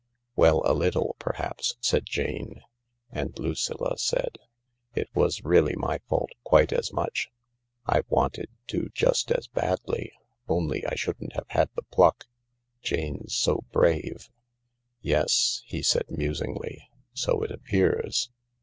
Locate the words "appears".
17.51-18.31